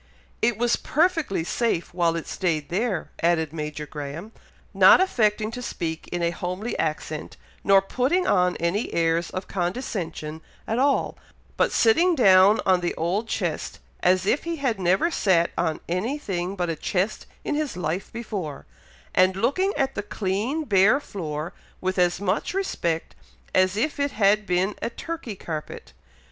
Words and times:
"It 0.41 0.57
was 0.57 0.77
perfectly 0.77 1.43
safe 1.43 1.93
while 1.93 2.15
it 2.15 2.25
stayed 2.25 2.69
there," 2.69 3.11
added 3.21 3.53
Major 3.53 3.85
Graham, 3.85 4.31
not 4.73 4.99
affecting 4.99 5.51
to 5.51 5.61
speak 5.61 6.07
in 6.07 6.23
a 6.23 6.31
homely 6.31 6.75
accent, 6.79 7.37
nor 7.63 7.83
putting 7.83 8.25
on 8.25 8.57
any 8.57 8.91
airs 8.95 9.29
of 9.29 9.47
condescension 9.47 10.41
at 10.67 10.79
all, 10.79 11.19
but 11.55 11.71
sitting 11.71 12.15
down 12.15 12.61
on 12.65 12.79
the 12.79 12.95
old 12.95 13.27
chest 13.27 13.77
as 13.99 14.25
if 14.25 14.43
he 14.43 14.55
had 14.55 14.79
never 14.79 15.11
sat 15.11 15.51
on 15.55 15.79
any 15.87 16.17
thing 16.17 16.55
but 16.55 16.67
a 16.71 16.75
chest 16.75 17.27
in 17.43 17.53
his 17.53 17.77
life 17.77 18.11
before, 18.11 18.65
and 19.13 19.35
looking 19.35 19.71
at 19.77 19.93
the 19.93 20.01
clean 20.01 20.63
bare 20.63 20.99
floor 20.99 21.53
with 21.79 21.99
as 21.99 22.19
much 22.19 22.55
respect 22.55 23.13
as 23.53 23.77
if 23.77 23.99
it 23.99 24.13
had 24.13 24.47
been 24.47 24.73
a 24.81 24.89
Turkey 24.89 25.35
carpet. 25.35 25.93